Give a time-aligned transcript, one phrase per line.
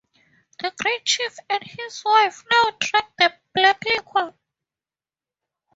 [0.57, 4.33] The great chief and his wife now drank the black liquor.